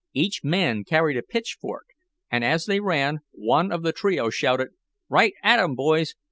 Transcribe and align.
Each 0.13 0.43
man 0.43 0.83
carried 0.83 1.15
a 1.17 1.21
pitchfork, 1.21 1.85
and 2.31 2.43
as 2.43 2.65
they 2.65 2.79
ran, 2.79 3.19
one 3.33 3.71
of 3.71 3.83
the 3.83 3.93
trio 3.93 4.31
shouted: 4.31 4.69
"Right 5.09 5.35
at 5.43 5.59
'em, 5.59 5.75
boys! 5.75 6.15